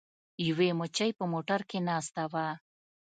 یوې 0.47 0.69
مچۍ 0.79 1.11
په 1.19 1.23
موټر 1.31 1.61
کې 1.69 1.79
ناسته 1.89 2.23
وه. 2.31 2.47